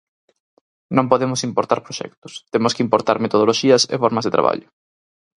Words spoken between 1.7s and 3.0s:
proxectos, temos que